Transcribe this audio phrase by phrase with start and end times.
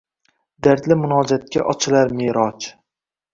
[0.67, 2.73] Dardli munojatga ochilar Me’roj.